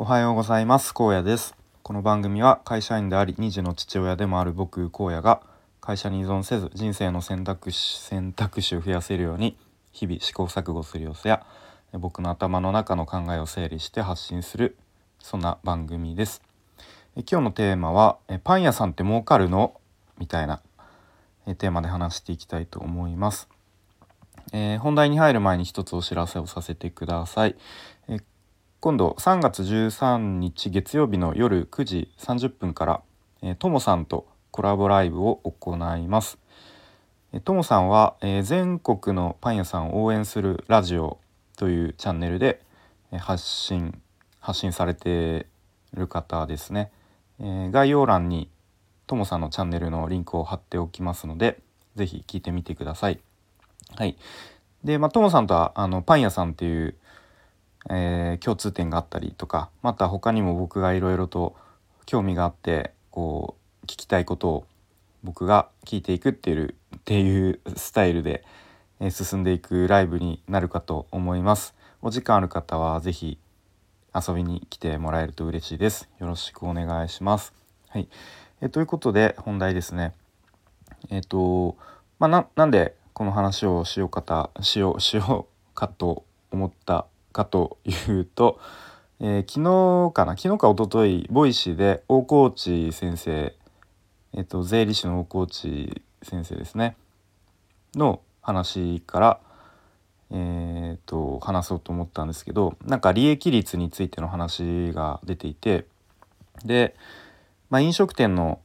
[0.00, 0.94] おはようございます。
[0.94, 1.56] 高野です。
[1.82, 5.42] この番組は会社員であり2児の父親でもある僕荒野が
[5.80, 9.58] 会社に依存せず人生の選択肢選択肢を増やせるように
[9.90, 11.44] 日々試行錯誤する様子や
[11.94, 14.76] 僕の頭の中の考えを整理して発信する
[15.18, 16.42] そんな番組です。
[17.16, 19.80] 今日のテーマはパン屋さんって儲かるの？
[20.16, 20.62] みたいな
[21.44, 23.48] テーマで話していきたいと思います。
[24.52, 27.56] えー、本題に入る前に一つお知らせをさせてください。
[28.06, 28.22] えー、
[28.80, 33.02] 今度3月13日月曜日の夜9時30分から
[33.42, 36.38] えー、ともさんとコラボライブを行います。
[37.32, 41.18] えー、ともさんは、えー、全国のパン屋さんを応援するラジオ
[41.56, 42.60] というチャンネルで、
[43.12, 44.00] えー、発信
[44.40, 45.46] 発信されて
[45.92, 46.90] いる方ですね。
[47.40, 48.48] えー、概要欄に
[49.06, 51.60] ともさんのチャンネルのリンクを貼っておきますので、
[51.94, 53.20] 是非聞いてみてください。
[53.94, 54.16] はい。
[54.82, 56.96] で、まあ、ともさんとはあのパン屋さんっていう
[57.90, 61.56] えー、共通点があったりとかまた他にも僕がいろいろと
[62.06, 64.66] 興味があってこう聞きたいことを
[65.22, 68.44] 僕が聞いていくっていうっていうスタイルで、
[69.00, 71.74] えー、進んでいくライブになるかと思います。
[72.00, 73.38] お時間ある方は是非
[74.14, 76.08] 遊びに来てもらえると嬉しいです。
[76.18, 77.52] よろしくお願いします。
[77.88, 78.08] はい、
[78.60, 80.14] えー、ということで本題ですね。
[81.10, 81.76] えっ、ー、と
[82.18, 88.60] まあなんでこの話をしようかたしようしようかと思ったかというと、
[89.20, 90.36] えー、昨日かな？
[90.36, 93.54] 昨日か一昨日 Voicy で大河内先生、
[94.34, 96.96] え、ー、と、税理士の大河内先生ですね。
[97.94, 99.40] の話から、
[100.30, 105.86] えーと、話そうと思ったんですけどなんか利益率についての話が出ていて
[106.64, 106.94] で、
[107.70, 108.60] まあ、飲食店の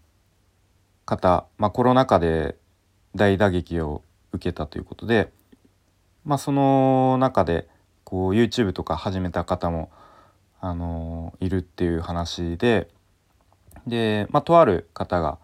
[1.05, 2.57] 方、まあ、コロナ禍で
[3.15, 4.03] 大打撃を
[4.33, 5.31] 受けたということで、
[6.25, 7.67] まあ、その中で
[8.03, 9.91] こう YouTube とか始めた方も、
[10.65, 12.87] あのいるっていう話で
[13.85, 15.37] で、まあ、とある方が、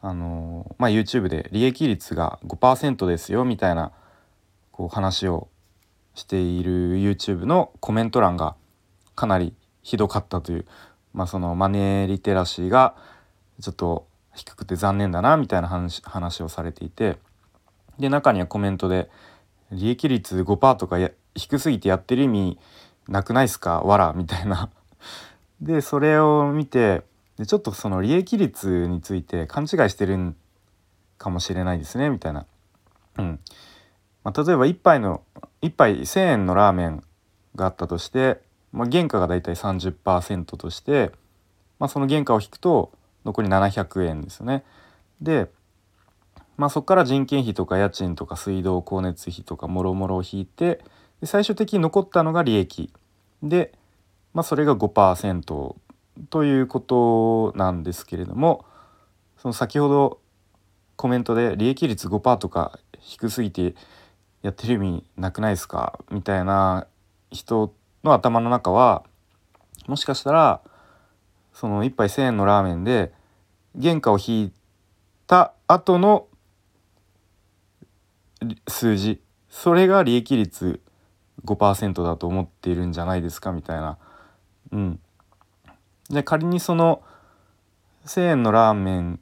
[0.00, 3.92] あのまあ、YouTube で利益率が5%ですよみたいな
[4.72, 5.48] こう話を
[6.14, 8.56] している YouTube のコメント欄が
[9.14, 10.66] かなりひどかったという、
[11.12, 12.96] まあ、そのマネーリテラシーが
[13.60, 17.18] ちょっと低くて残念だなみたいな話話をされていて
[17.98, 19.10] で中にはコメントで
[19.72, 20.96] 「利益率5%とか
[21.34, 22.58] 低すぎてやってる意味
[23.08, 23.80] なくないっすか？
[23.82, 24.70] わらみたいな
[25.60, 27.02] でそれを見て
[27.36, 30.36] でちょっとその利益率について勘違いしてるん
[31.18, 32.46] かもしれないですねみたいな。
[33.18, 33.40] うん
[34.22, 35.22] まあ、例えば1杯の
[35.62, 37.02] 1杯1,000円のラーメン
[37.54, 38.40] があったとして、
[38.72, 41.12] まあ、原価がだいたい30%として、
[41.78, 42.92] まあ、その原価を引くと
[43.24, 44.64] 残り700円ですよね。
[45.20, 45.50] で、
[46.60, 50.84] まあ、そこから人件費とか家賃とか水道光熱費とかもろもろを引いて
[51.22, 52.92] で最終的に残ったのが利益。
[53.42, 53.72] で、
[54.34, 55.74] まあ、それが5%
[56.28, 58.66] ということなんですけれども
[59.38, 60.20] その先ほど
[60.96, 63.74] コメントで利益率5%とか低すぎて
[64.42, 65.98] やってる意味なくないですか？
[66.10, 66.86] みたいな
[67.30, 67.72] 人
[68.04, 69.02] の頭の中は
[69.86, 70.60] もしかしたら
[71.54, 73.14] その1杯1,000円のラーメンで
[73.80, 74.52] 原価を引い
[75.26, 76.26] た後の
[78.68, 80.80] 数字それが利益率
[81.44, 83.98] 5%だと思っているんじゃないですかみたいな。
[84.72, 85.00] うん。
[86.08, 87.02] で仮にその
[88.06, 89.20] 1,000円のラーメン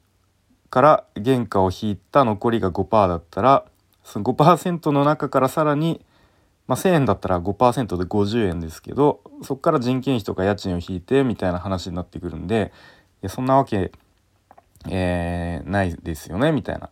[0.70, 3.64] から原価を引いた残りが5%だったら
[4.04, 6.04] その5%の中からさらに、
[6.66, 12.72] まあ、1,000円だったら5%で50円ですけどそこから人件費とか家賃を引いてみたいな話になってくるんで
[13.22, 13.92] いやそんなわけ、
[14.88, 16.90] えー、ないですよねみたいな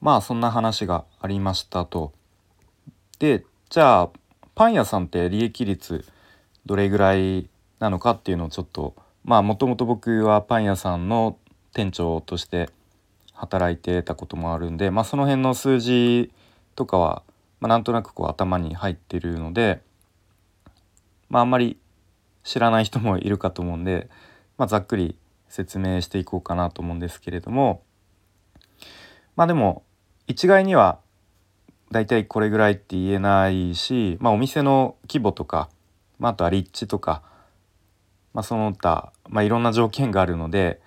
[0.00, 2.12] まあそんな話がありましたと。
[3.18, 4.10] でじゃあ
[4.54, 6.04] パン屋さんって利益率
[6.66, 7.48] どれぐらい
[7.78, 11.38] なのかっていうのをちょっとまあもともと僕はパン屋さんの
[11.72, 12.70] 店長として
[13.36, 16.32] 働いてたこともあるんで、まあ、その辺の数字
[16.74, 17.22] とかは、
[17.60, 19.82] まあ、なんとなくこう頭に入ってるので、
[21.28, 21.78] まあ、あんまり
[22.44, 24.08] 知らない人もいるかと思うんで、
[24.56, 25.16] まあ、ざっくり
[25.48, 27.82] 説明していこうかなと思うんですけれども
[29.36, 29.82] まあでも
[30.26, 30.98] 一概には
[31.92, 35.68] 大体これぐらいって言えないし、まあ、お店の規模とか、
[36.18, 37.22] まあ、あとは立地とか、
[38.34, 40.80] まあ、その他、まあ、いろんな条件があるので、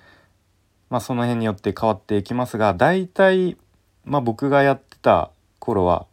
[0.90, 3.58] まあ、その辺によって変わっていきますが大体、
[4.04, 6.06] まあ、僕がやってた頃は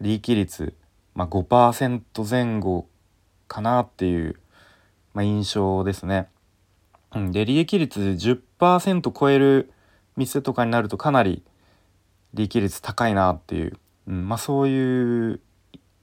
[0.00, 0.74] 利益率、
[1.14, 2.86] まあ、5%前後
[3.46, 4.36] かなっていう、
[5.14, 6.28] まあ、印象ですね。
[7.32, 9.72] で利益率10%超える
[10.16, 11.42] 店とかになるとかなり
[12.38, 15.40] 利益率高いなっていううん、まあそういう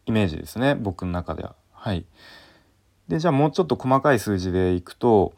[0.06, 1.56] イメージですね僕の中では。
[1.72, 2.06] はい、
[3.08, 5.34] でじゃあもうちょっと細かい数字でいくと、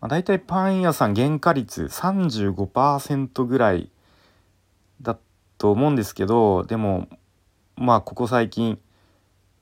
[0.00, 3.90] まあ、大体パン屋さん原価率35%ぐらい
[5.02, 5.18] だ
[5.58, 7.08] と思うんですけどでも
[7.76, 8.78] まあここ最近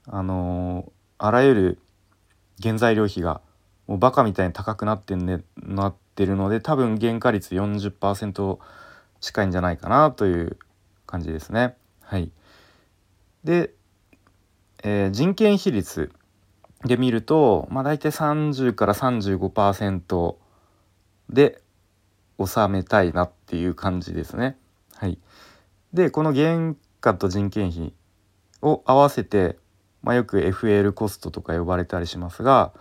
[0.06, 1.79] あのー、あらゆる
[2.62, 3.41] 原材料費が
[3.87, 8.59] もうバカみたいに高くなってん、ね、なってるので多分原価率40%
[9.20, 10.59] 近いんじゃないかなという
[11.06, 11.76] 感じですね。
[12.00, 12.31] はい、
[13.44, 13.75] で、
[14.82, 16.12] えー、人件比率
[16.85, 20.37] で見ると、まあ、大体30から35%
[21.31, 21.61] で
[22.44, 24.56] 収めたいなっていう感じですね。
[24.94, 25.19] はい、
[25.93, 27.93] でこの原価と人件費
[28.62, 29.56] を合わせて、
[30.03, 32.73] まあ、よく FL コストとか呼ばれたりしますが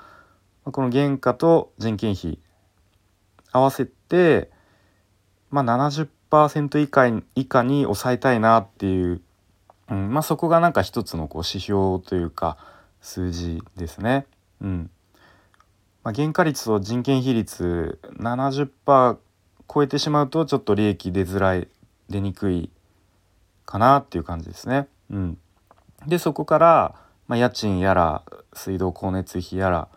[0.63, 2.39] この原価と人件費
[3.51, 4.51] 合わせて、
[5.49, 9.21] まあ70 10%以下以下に抑えたいなっていう、
[9.89, 12.57] うんまあ、そこがなんか一つのこう指標というか
[13.01, 14.25] 数字ですね。
[14.61, 14.89] うん
[16.03, 19.17] まあ、原価率と人件比率70%
[19.69, 21.67] 超えてしまうとちょっと利益出づらい
[22.09, 22.69] 出にくい
[23.65, 24.87] かなっていう感じですね。
[25.09, 25.37] うん、
[26.07, 26.95] でそこから、
[27.27, 28.23] まあ、家賃やら
[28.53, 29.89] 水道光熱費やら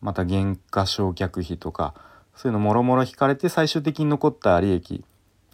[0.00, 1.94] また原価償却費とか
[2.34, 5.04] そういうのもろもろ引かれて最終的に残った利益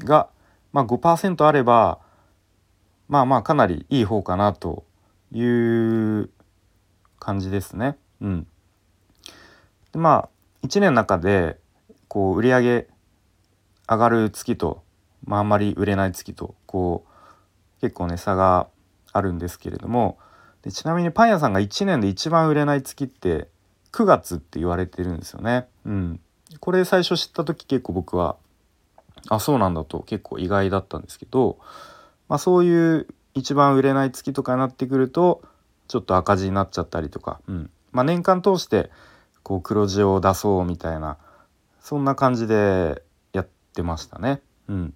[0.00, 0.28] が、
[0.72, 1.98] まあ、5%あれば
[3.08, 4.84] まあまあかなりいい方かなと
[5.32, 6.30] いう
[7.18, 7.96] 感じですね。
[8.20, 8.46] うん、
[9.92, 10.28] でま
[10.62, 11.58] あ1年の中で
[12.06, 12.86] こう売り上げ
[13.88, 14.82] 上がる月と、
[15.24, 18.68] まあ、あんまり売れない月とこう結構ね差が
[19.12, 20.18] あるんですけれども
[20.62, 23.48] でちなみにパン屋さんが1年で一番売れない月って
[23.92, 25.66] 9月って言われてるんですよね。
[25.86, 26.20] うん、
[26.60, 28.36] これ最初知った時結構僕は
[29.28, 31.58] あそうなんだと結構意外だったんですけど、
[32.28, 35.42] まあ、そういう一番売れない月とかになってくると
[35.88, 37.70] ちょっと赤字になっちゃったりとか、うん。
[37.92, 38.90] まあ、年間通して
[39.42, 41.16] こう黒字を出そうみたいな
[41.80, 44.40] そんな感じでやってましたね。
[44.68, 44.94] うん、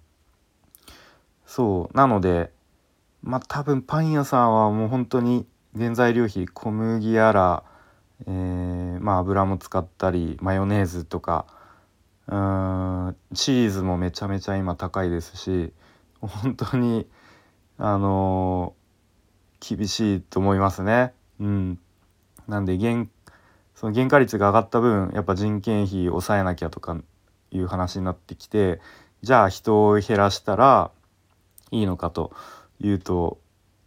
[1.45, 1.97] そう。
[1.97, 2.51] なので
[3.23, 7.63] まあ多分パン屋さんはもう本当に原材料費小麦やら
[8.27, 11.45] えー、まあ油も使ったりマヨネーズとか
[12.27, 15.73] うんチーズもめちゃめちゃ今高いですし
[16.21, 17.07] 本当に
[17.77, 21.13] あのー、厳しいと思いますね。
[21.39, 21.79] うん、
[22.47, 23.07] なんで原
[23.75, 26.97] その原価率が上がった分やっぱ人件費抑えなきゃとか
[27.51, 28.79] いう話になってきて
[29.21, 30.91] じゃあ人を減らしたら
[31.71, 32.31] いいのかと
[32.79, 33.39] いうと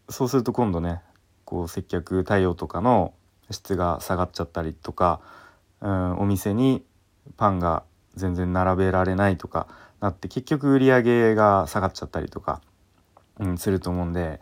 [0.09, 1.01] そうすると今度ね
[1.45, 3.15] こう接客対応とかの
[3.51, 5.21] 質が下がっちゃったりとか、
[5.81, 6.85] うん、お店に
[7.37, 7.85] パンが
[8.17, 9.69] 全然並べられないとか
[10.01, 12.61] なって結局売り上げが下がっちゃったりとか、
[13.39, 14.41] うん、すると思うんで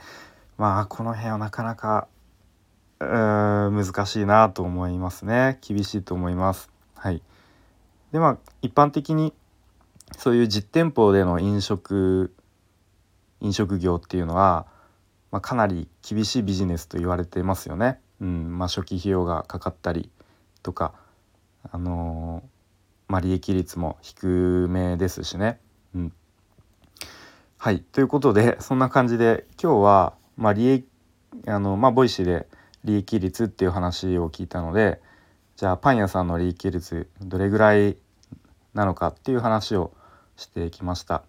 [0.57, 2.09] まあこの辺はなかなか
[3.01, 6.71] 難しいなと思いますね厳しいと思います。
[6.95, 7.23] はい、
[8.13, 9.35] でまあ一般的に
[10.17, 12.33] そういう実店舗での飲食
[13.41, 14.67] 飲食業っていうのは、
[15.31, 18.01] まあ、かなり厳しいビジネスと言われてますよね。
[18.21, 20.11] うんまあ、初期費用がかかったり
[20.63, 20.95] とか、
[21.71, 22.49] あのー、
[23.15, 25.61] まあ、利益率も低めですしね。
[25.95, 26.13] うん、
[27.59, 30.85] はいということでそんな感じで今日は、まあ利益
[31.47, 32.49] あのまあ、 Voicy で
[32.83, 35.01] 利益率っていう話を聞いたので
[35.55, 37.97] じゃあパン屋さんの利益率どれぐらい
[38.75, 39.93] なのかっていう話を
[40.37, 41.23] してきました。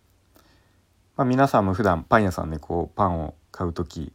[1.15, 4.11] まあ、皆さんも普段パン屋さんでこうパンを買う時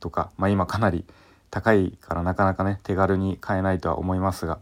[0.00, 1.04] とか、まあ、今かなり
[1.52, 4.58] 高いからなかなかね手軽に買えないとは思いますが、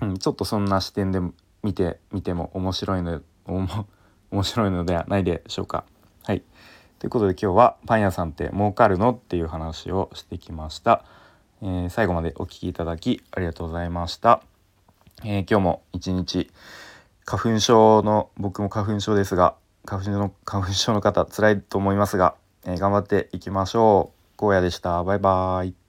[0.00, 1.18] うん、ちょっとそんな視点で
[1.62, 3.20] 見てみても面白いの
[4.30, 5.84] 面白いのではないでしょうか。
[6.24, 6.42] はい、
[6.98, 11.04] ということで今日はパン屋さんって儲かるのっていう話をしてきました。
[11.62, 14.42] えー、最後までお聴きいただきありがとうございました。
[15.24, 16.50] えー、今日も一日
[17.24, 22.34] 花粉症の僕も花粉症ですが花粉症の花粉症の方辛いと思いますが、
[22.64, 24.46] えー、頑張っていきましょう。
[24.46, 25.02] 荒野でした。
[25.02, 25.87] バイバイ。